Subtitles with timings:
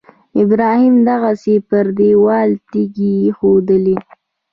[0.41, 3.95] ابراهیم دغسې پر دېوال تیږې ایښودلې.